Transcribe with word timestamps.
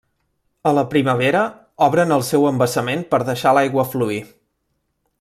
A 0.69 0.71
la 0.77 0.83
primavera, 0.93 1.43
obren 1.89 2.15
el 2.17 2.25
seu 2.31 2.49
embassament 2.53 3.07
per 3.13 3.21
deixar 3.31 3.55
l'aigua 3.59 3.89
fluir. 3.95 4.23